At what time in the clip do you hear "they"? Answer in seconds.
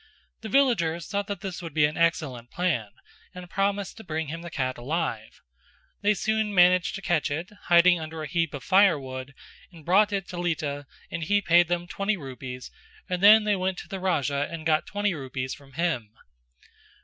6.01-6.15, 13.43-13.55